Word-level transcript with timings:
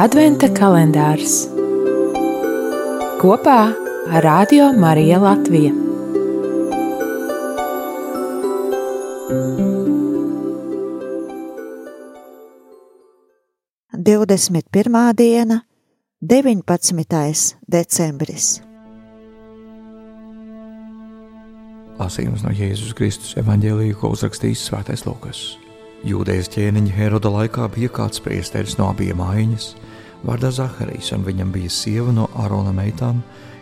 Adventa 0.00 0.48
kalendārs 0.48 1.42
kopā 3.20 3.56
ar 4.08 4.24
Radio 4.24 4.70
Mariju 4.72 5.18
Latviju. 5.20 5.72
Divdesmit 13.92 14.64
pirmā 14.72 15.10
diena, 15.12 15.60
19. 16.24 17.58
decembris. 17.68 18.62
Lasījums 22.00 22.46
no 22.46 22.54
Jēzus 22.56 22.96
Kristus 22.96 23.36
evanģēlīja, 23.44 24.00
ko 24.00 24.14
uzrakstījis 24.16 24.64
Svētais 24.70 25.04
Lūkas. 25.04 25.44
Jūdejas 26.02 26.48
ķēniņa 26.50 26.96
Heroda 26.96 27.30
laikā 27.30 27.68
bija 27.70 27.86
kāds 27.94 28.18
priesteris 28.24 28.74
no 28.74 28.88
abiem 28.90 29.20
mājiņas, 29.22 29.66
vārdā 30.26 30.48
Zaharijs, 30.50 31.12
un 31.14 31.22
viņam 31.22 31.52
bija 31.54 31.70
sieva 31.70 32.10
no 32.10 32.24
Arona 32.42 32.72
meitām, 32.74 33.20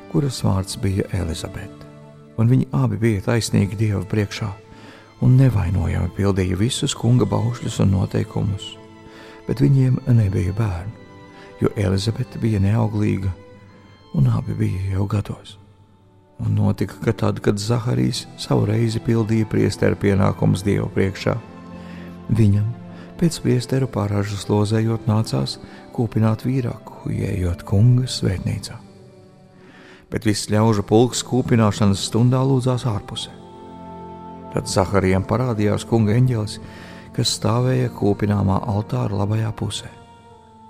kuras 0.09 0.39
vārds 0.41 0.79
bija 0.81 1.05
Elizabete. 1.19 1.85
Un 2.41 2.49
viņi 2.49 2.71
abi 2.73 2.97
bija 3.03 3.27
taisnīgi 3.27 3.77
Dieva 3.77 4.01
priekšā 4.09 4.49
un 5.21 5.37
nevainojami 5.37 6.15
pildīja 6.17 6.57
visus 6.57 6.97
kunga 6.97 7.29
baušļus 7.29 7.77
un 7.85 7.93
noteikumus, 7.99 8.71
bet 9.45 9.61
viņiem 9.61 10.01
nebija 10.09 10.57
bērnu, 10.57 10.97
jo 11.61 11.75
Elizabete 11.77 12.41
bija 12.41 12.63
neauglīga 12.65 13.35
un 14.17 14.33
abi 14.33 14.57
bija 14.57 14.95
jau 14.95 15.05
gados. 15.05 15.59
Un 16.41 16.57
notika, 16.57 16.97
ka 17.05 17.13
tad, 17.13 17.45
kad 17.45 17.61
Zaharijs 17.61 18.25
savu 18.41 18.65
reizi 18.73 19.05
pildīja 19.05 19.45
priesteru 19.45 20.01
pienākumus 20.01 20.65
Dieva 20.65 20.89
priekšā, 20.89 21.37
Viņam 22.31 22.69
pēc 23.21 23.41
priesteru 23.43 23.89
pārāžas 23.91 24.47
lozējot 24.49 25.09
nācās 25.11 25.59
kūpināt 25.97 26.45
vīrāku, 26.47 27.11
ieejot 27.11 27.65
kunga 27.69 28.07
svētnīcā. 28.09 28.77
Bet 30.11 30.27
viss 30.27 30.51
ļaužu 30.51 30.85
pulks 30.87 31.23
kūpināšanas 31.27 32.07
stundā 32.09 32.41
lūdzās 32.47 32.87
ārpusē. 32.89 33.35
Tad 34.55 34.71
Zaharijam 34.71 35.27
parādījās 35.27 35.85
kunga 35.87 36.17
eņģelis, 36.19 36.59
kas 37.15 37.35
stāvēja 37.39 37.91
kūpināmā 37.95 38.61
altāra 38.73 39.21
labajā 39.23 39.51
pusē. 39.59 39.91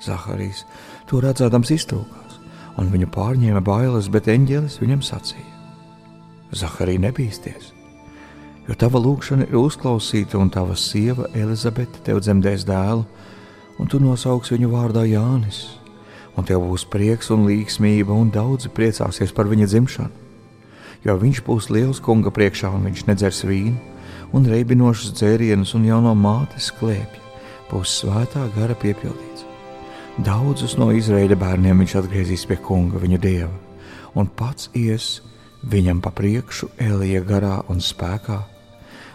Zaharijs 0.01 0.65
to 1.09 1.21
redzēdams 1.21 1.73
iztrūkās, 1.77 2.39
un 2.81 2.89
viņu 2.93 3.09
pārņēma 3.13 3.61
bailes, 3.65 4.09
bet 4.13 4.33
eņģelis 4.33 4.81
viņam 4.81 5.05
sacīja: 5.05 5.49
Zaharija 6.57 7.05
nebīsties! 7.09 7.80
Jo 8.71 8.77
tava 8.79 9.01
lūgšana 9.03 9.49
ir 9.49 9.59
uzklausīta, 9.59 10.39
un 10.39 10.51
tava 10.55 10.77
sieva 10.79 11.27
Elizabete 11.35 12.05
tev 12.07 12.21
dzemdēs 12.23 12.63
dēlu, 12.69 13.03
un 13.83 13.91
tu 13.91 13.99
nosauks 13.99 14.53
viņu 14.55 14.71
vārdā 14.71 15.03
Jānis. 15.11 15.65
Un 16.39 16.47
tev 16.47 16.63
būs 16.63 16.85
prieks 16.87 17.33
un 17.35 17.49
līgsmība, 17.49 18.15
un 18.15 18.31
daudzi 18.31 18.71
priecāsies 18.71 19.35
par 19.35 19.51
viņa 19.51 19.67
dzimšanu. 19.73 20.29
Jo 21.03 21.17
viņš 21.19 21.41
būs 21.43 21.67
liels 21.75 21.99
kunga 21.99 22.31
priekšā, 22.31 22.71
un 22.71 22.87
viņš 22.87 23.03
nedzers 23.09 23.43
vīnu, 23.49 23.75
un 24.37 24.47
reibinošus 24.47 25.17
dzērienus, 25.19 25.75
un 25.75 25.89
jau 25.89 25.99
no 26.05 26.15
mātes 26.15 26.71
klēpja 26.79 27.27
būs 27.71 27.97
svētā 28.03 28.45
gara 28.55 28.77
piepildīts. 28.79 29.47
Daudzus 30.23 30.77
no 30.79 30.91
Izraēļa 30.95 31.39
bērniem 31.41 31.83
viņš 31.83 31.97
atgriezīs 32.03 32.47
pie 32.47 32.61
kunga, 32.63 33.03
viņa 33.03 33.19
dieva, 33.23 33.53
un 34.15 34.31
pats 34.31 34.71
ies 34.79 35.19
viņam 35.67 36.03
pa 36.05 36.13
priekšu, 36.15 36.71
Elija 36.79 37.23
garā 37.27 37.61
un 37.73 37.83
spēkā, 37.83 38.41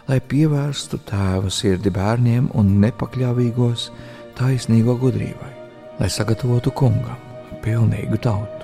lai 0.06 0.20
pievērstu 0.22 1.00
tēva 1.10 1.50
sirdi 1.50 1.90
bērniem 1.94 2.52
un 2.58 2.76
nepakļāvīgos 2.84 3.90
taisnīgo 4.38 4.98
gudrībai, 5.02 5.52
lai 6.00 6.10
sagatavotu 6.12 6.74
kungam 6.78 7.18
pilnīgu 7.64 8.20
tautu. 8.22 8.62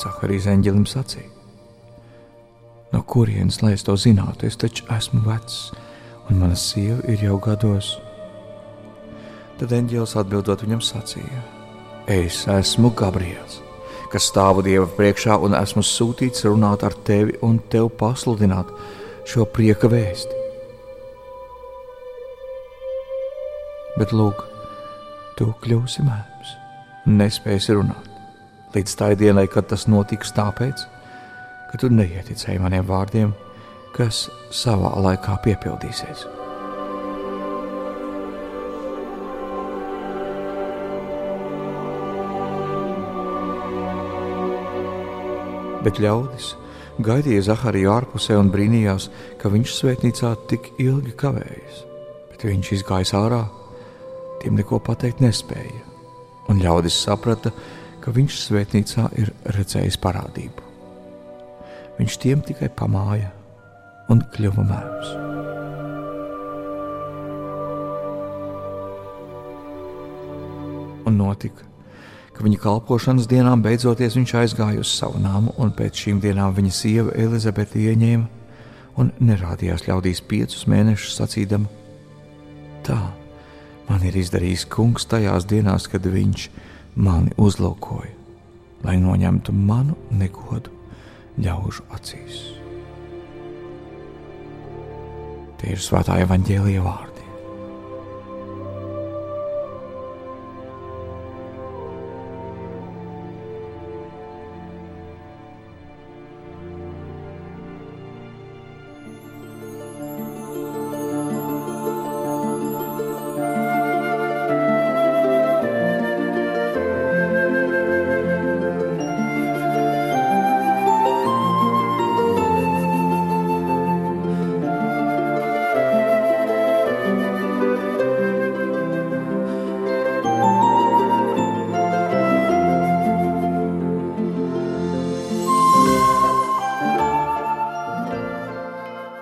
Cakarijas 0.00 0.46
eņģelim 0.52 0.86
sacīja: 0.88 1.32
No 2.92 3.02
kurienes 3.02 3.58
lai 3.64 3.74
es 3.76 3.84
to 3.84 3.96
zinātu? 3.98 4.46
Es 4.46 4.56
taču 4.60 4.86
esmu 4.92 5.24
vecs, 5.26 5.72
un 6.30 6.40
mana 6.40 6.56
sieva 6.56 7.02
ir 7.10 7.24
jau 7.26 7.40
gados. 7.42 7.96
Tad 9.60 9.72
eņģēlis 9.72 10.16
atbildot 10.20 10.62
viņam 10.64 10.84
sacīja: 10.84 11.42
Es 12.06 12.44
esmu 12.46 12.92
Gabriels, 12.94 13.56
kas 14.12 14.28
stāvu 14.30 14.62
Dieva 14.62 14.86
priekšā 14.86 15.40
un 15.42 15.56
esmu 15.58 15.82
sūtīts 15.82 16.44
runāt 16.46 16.84
ar 16.86 16.94
tevi 17.02 17.34
un 17.42 17.56
tev 17.72 17.88
pasludināt 17.98 18.70
šo 19.26 19.42
prieka 19.50 19.90
vēsti. 19.90 20.38
Bet, 23.98 24.14
lūk, 24.14 24.44
tu 25.34 25.50
kļūsi 25.66 26.06
mēms, 26.06 26.54
nespēsi 27.10 27.74
runāt. 27.74 28.06
Līdz 28.76 28.96
tai 29.02 29.10
dienai, 29.18 29.48
kad 29.50 29.66
tas 29.74 29.88
notiks, 29.90 30.30
tāpēc, 30.36 30.86
ka 31.72 31.82
tu 31.82 31.90
neieticēji 31.90 32.62
maniem 32.62 32.86
vārdiem, 32.86 33.34
kas 33.98 34.28
savā 34.54 34.94
laikā 35.08 35.40
piepildīsies. 35.42 36.35
Bet 45.86 46.00
ļaudis 46.02 46.56
gaidīja 47.06 47.44
Zahariju 47.50 47.92
ārpusē 47.92 48.36
un 48.40 48.50
brīnījās, 48.52 49.08
ka 49.40 49.50
viņš 49.52 49.74
svētnīcā 49.76 50.32
tik 50.50 50.72
ilgi 50.82 51.12
kavējas. 51.18 51.82
Bet 52.32 52.46
viņš 52.48 52.72
izgāja 52.78 53.20
ārā, 53.20 53.42
tiem 54.42 54.56
neko 54.58 54.80
pateikt 54.84 55.22
nespēja, 55.24 55.82
un 56.50 56.62
ļaudis 56.62 56.96
saprata, 57.06 57.52
ka 58.00 58.14
viņš 58.14 58.40
svētnīcā 58.46 59.08
ir 59.20 59.32
redzējis 59.56 60.00
parādību. 60.02 60.64
Viņš 62.00 62.18
tiem 62.22 62.42
tikai 62.44 62.68
pamāja 62.76 63.30
un 64.12 64.20
kļuva 64.34 64.66
mēms. 64.66 65.14
Un 71.06 71.20
notika, 71.20 71.62
ka 72.36 72.44
viņa 72.44 72.58
kalpošanas 72.60 73.28
dienām 73.30 73.62
beidzoties 73.64 74.16
viņš 74.18 74.34
aizgāja 74.42 74.82
uz 74.82 74.90
savu 74.92 75.20
namu, 75.22 75.54
un 75.56 75.72
pēc 75.72 76.02
šīm 76.04 76.20
dienām 76.20 76.52
viņa 76.56 76.72
sieva 76.76 77.14
Elizabete 77.16 77.80
ieņēma 77.80 78.26
un 79.00 79.12
nerādījās 79.24 79.86
ļaudīs 79.88 80.20
piecus 80.28 80.66
mēnešus 80.68 81.16
sacīdama: 81.20 81.70
Tā 82.84 83.00
man 83.88 84.04
ir 84.04 84.18
izdarījis 84.20 84.66
kungs 84.72 85.08
tajās 85.08 85.48
dienās, 85.48 85.88
kad 85.88 86.04
viņš 86.04 86.48
mani 87.00 87.32
uzlūkoja, 87.40 88.12
lai 88.84 88.96
noņemtu 89.00 89.56
manu 89.56 89.96
negodu 90.10 90.72
ļaužu 91.40 91.88
acīs. 91.96 92.40
Tie 95.56 95.72
ir 95.72 95.80
svētā 95.80 96.20
evaņģēlīja 96.24 96.84
vārdi. 96.84 97.15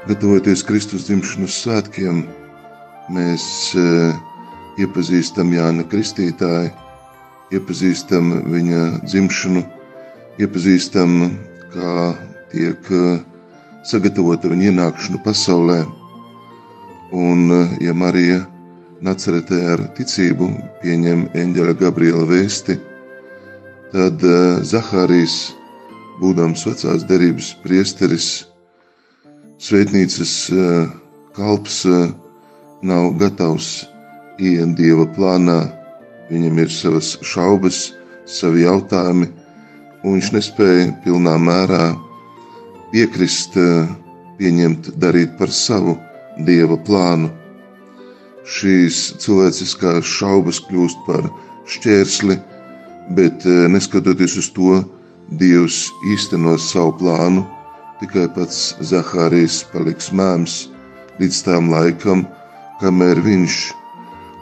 Gatavoties 0.05 0.63
Kristus 0.69 1.07
dzimšanas 1.09 1.55
svētkiem, 1.63 2.25
mēs 3.15 3.45
uh, 3.79 4.13
iepazīstam 4.81 5.53
Jānu 5.55 5.87
Kristītāju, 5.89 6.73
iepazīstam 7.57 8.33
viņa 8.53 8.83
dzimšanu, 9.07 9.65
iepazīstam, 10.45 11.17
kā 11.73 11.95
tiek 12.53 12.93
uh, 12.93 13.17
sagatavota 13.89 14.53
viņa 14.53 14.71
ienākšana 14.75 15.23
pasaulē. 15.25 15.81
Un, 17.17 17.49
uh, 17.49 17.77
ja 17.81 17.97
Marija 17.97 18.43
Nacaretē 19.05 19.65
ar 19.73 19.89
ticību 19.97 20.51
pieņem 20.85 21.29
eņģeļa 21.37 21.79
Gabriela 21.81 22.25
vēsti, 22.29 22.77
tad 23.93 24.23
Zahārijas, 24.65 25.53
būdams 26.23 26.65
vecās 26.67 27.05
derības 27.07 27.53
priesteris, 27.63 28.54
svētnīcas 29.65 30.33
kalps 31.37 31.85
nav 32.85 33.07
gatavs 33.21 33.69
ieiet 34.37 34.75
dieva 34.77 35.07
plānā, 35.17 35.61
viņam 36.29 36.59
ir 36.61 36.73
savas 36.73 37.15
šaubas, 37.25 37.79
savi 38.29 38.65
jautājumi, 38.67 39.31
un 40.05 40.17
viņš 40.19 40.33
nespēja 40.35 40.91
pilnā 41.05 41.37
mērā 41.41 41.95
piekrist, 42.93 43.57
pieņemt, 44.37 44.93
darīt 45.01 45.33
par 45.39 45.53
savu 45.55 45.97
dieva 46.45 46.77
plānu. 46.77 47.31
Šīs 48.45 49.15
cilvēciskās 49.25 50.05
šaubas 50.19 50.61
kļūst 50.67 51.07
par 51.07 51.31
šķērsli, 51.73 52.37
bet 53.17 53.49
neskatoties 53.73 54.37
uz 54.43 54.53
to, 54.53 54.83
Dievs 55.41 55.87
īstenos 56.13 56.67
savu 56.69 56.91
plānu, 57.01 57.47
tikai 58.01 58.27
pats 58.35 58.75
Zahārijas 58.83 59.63
paliks 59.73 60.11
mēms 60.13 60.65
līdz 61.21 61.41
tam 61.47 61.71
laikam, 61.73 62.25
kamēr 62.81 63.21
viņš 63.25 63.59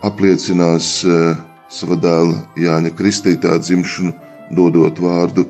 apliecinās 0.09 0.93
uh, 1.07 1.37
sava 1.73 1.97
dēla 2.01 2.41
Jāņa 2.59 2.93
Kristītā 2.99 3.59
dzimšanu, 3.61 4.13
dodot 4.57 5.01
vārdu, 5.01 5.47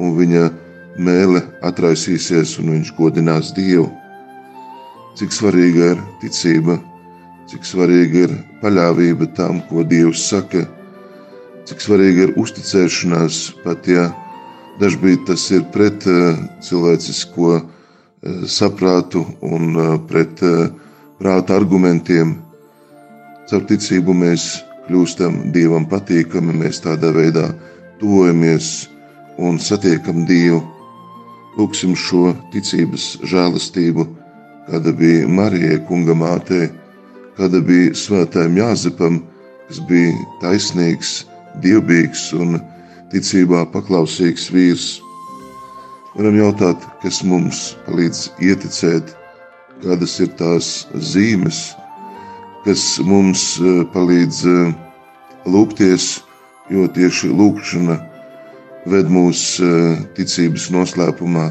un 0.00 0.16
viņa 0.16 0.48
mēle 1.00 1.42
atraisīsies, 1.64 2.58
un 2.60 2.72
viņš 2.76 2.94
godinās 2.98 3.52
Dievu. 3.56 3.88
Cik 5.16 5.32
svarīga 5.36 5.92
ir 5.92 6.02
ticība, 6.22 6.78
cik 7.48 7.66
svarīga 7.68 8.26
ir 8.26 8.34
paļāvība 8.62 9.28
tam, 9.36 9.60
ko 9.68 9.84
Dievs 9.84 10.24
saka, 10.30 10.64
cik 11.68 11.84
svarīga 11.84 12.28
ir 12.28 12.36
uzticēšanās 12.40 13.42
pat 13.64 13.88
ja 13.88 14.08
Dažkārt 14.80 15.26
tas 15.28 15.44
ir 15.52 15.66
pret 15.74 16.06
uh, 16.08 16.38
cilvēcisko 16.64 17.50
uh, 17.58 17.64
saprātu 18.48 19.24
un 19.44 19.76
uh, 19.76 19.98
pret 20.08 20.40
prāta 21.20 21.58
argumentiem. 21.58 22.36
Caur 23.50 23.66
ticību 23.68 24.14
mēs 24.16 24.62
kļūstam 24.86 25.52
Dievam 25.54 25.84
patīkami, 25.90 26.54
mēs 26.62 26.80
tādā 26.82 27.12
veidā 27.14 27.50
tuvojamies 28.00 28.88
un 29.38 29.58
satiekam 29.60 30.24
Dievu. 30.26 30.62
Lūksim 31.58 31.92
šo 31.98 32.32
ticības 32.52 33.18
žēlastību, 33.28 34.06
kāda 34.70 34.94
bija 34.96 35.28
Marijai, 35.28 35.82
kunga 35.88 36.16
mātei, 36.16 36.70
kāda 37.36 37.60
bija 37.60 37.92
svētājiem 37.98 38.56
Jāzepam, 38.56 39.20
kas 39.68 39.82
bija 39.88 40.14
taisnīgs, 40.40 41.26
dievbijīgs 41.60 42.30
un 42.40 42.56
ticībā 43.12 43.66
paklausīgs 43.72 44.48
vīrs. 44.52 44.86
Varam 46.16 46.36
jautāt, 46.36 46.80
kas 47.02 47.22
mums 47.24 47.72
palīdz 47.86 48.26
ieticēt, 48.44 49.12
kādas 49.84 50.18
ir 50.20 50.32
tās 50.38 50.86
zīmes, 51.12 51.60
kas 52.64 52.82
mums 53.04 53.44
e, 53.60 53.72
palīdz 53.94 54.42
e, 54.48 54.56
lūgties, 55.48 56.08
jo 56.72 56.86
tieši 56.96 57.32
lūkšana 57.32 57.96
ved 58.92 59.08
mūs 59.12 59.44
e, 59.60 59.70
ticības 60.18 60.68
noslēpumā. 60.74 61.48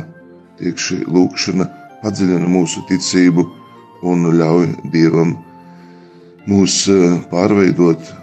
Tieši 0.61 1.01
lūkšana 1.09 1.65
padziļina 2.03 2.49
mūsu 2.49 2.85
ticību 2.89 3.47
un 4.05 4.29
ļauj 4.37 4.69
Dievam 4.93 5.35
mūs 6.49 6.83
pārveidot. 7.33 8.13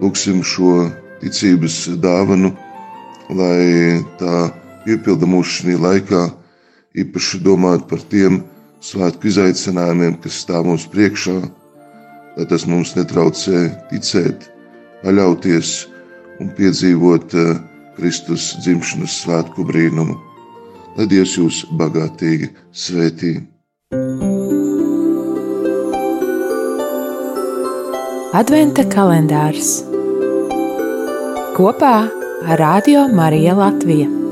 Lūksim 0.00 0.44
šo 0.44 0.76
ticības 1.22 1.78
dāvanu, 2.02 2.52
lai 3.32 4.02
tā 4.20 4.48
piepilda 4.84 5.28
mūsu 5.28 5.62
šī 5.62 5.78
laikā, 5.80 6.26
īpaši 6.96 7.40
domāt 7.44 7.86
par 7.90 8.02
tiem 8.10 8.42
svētku 8.84 9.30
izaicinājumiem, 9.30 10.18
kas 10.22 10.42
stāv 10.44 10.68
mums 10.68 10.86
priekšā, 10.92 11.36
lai 12.36 12.46
tas 12.50 12.66
mums 12.68 12.94
netraucē 12.96 13.66
ticēt, 13.90 14.46
paļauties 15.02 15.74
un 16.40 16.52
piedzīvot 16.56 17.34
eh, 17.34 17.56
Kristus 17.96 18.52
dzimšanas 18.60 19.20
svētku 19.24 19.64
brīnumu. 19.66 20.18
Lai 20.96 21.08
Dievs 21.08 21.34
jūs 21.36 21.64
bagātīgi 21.76 22.52
svētī! 22.72 23.36
Adventa 28.36 28.84
kalendārs 28.92 29.78
kopā 31.56 31.94
ar 32.44 32.58
Radio 32.60 33.06
Mariju 33.08 33.56
Latviju. 33.56 34.25